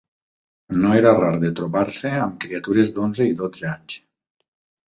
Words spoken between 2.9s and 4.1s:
d'onze i dotze anys